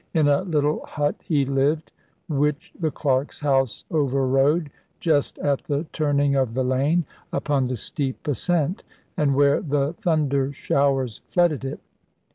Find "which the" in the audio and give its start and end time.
2.27-2.89